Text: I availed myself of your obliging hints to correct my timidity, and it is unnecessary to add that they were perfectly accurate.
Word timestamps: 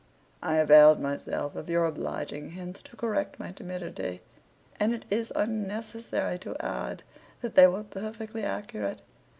I 0.41 0.55
availed 0.55 0.99
myself 0.99 1.55
of 1.55 1.69
your 1.69 1.85
obliging 1.85 2.53
hints 2.53 2.81
to 2.81 2.95
correct 2.95 3.39
my 3.39 3.51
timidity, 3.51 4.23
and 4.79 4.95
it 4.95 5.05
is 5.11 5.31
unnecessary 5.35 6.39
to 6.39 6.55
add 6.59 7.03
that 7.41 7.53
they 7.53 7.67
were 7.67 7.83
perfectly 7.83 8.41
accurate. 8.43 9.03